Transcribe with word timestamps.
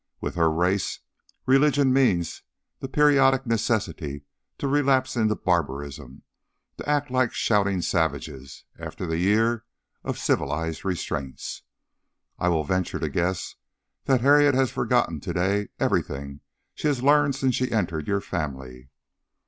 With 0.19 0.33
her 0.33 0.49
race, 0.49 0.99
religion 1.45 1.93
means 1.93 2.41
the 2.79 2.87
periodical 2.87 3.47
necessity 3.47 4.23
to 4.57 4.67
relapse 4.67 5.15
into 5.15 5.35
barbarism, 5.35 6.23
to 6.77 6.89
act 6.89 7.11
like 7.11 7.33
shouting 7.35 7.83
savages 7.83 8.65
after 8.79 9.05
the 9.05 9.19
year 9.19 9.63
of 10.03 10.17
civilized 10.17 10.83
restraints. 10.83 11.61
I 12.39 12.49
will 12.49 12.63
venture 12.63 12.97
to 12.97 13.09
guess 13.09 13.53
that 14.05 14.21
Harriet 14.21 14.55
has 14.55 14.71
forgotten 14.71 15.19
to 15.19 15.33
day 15.33 15.69
everything 15.79 16.41
she 16.73 16.87
has 16.87 17.03
learned 17.03 17.35
since 17.35 17.53
she 17.53 17.71
entered 17.71 18.07
your 18.07 18.21
family. 18.21 18.89